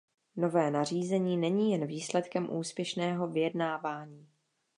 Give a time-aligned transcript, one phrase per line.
[0.35, 4.27] Nové nařízení není jen výsledkem úspěšného vyjednávání.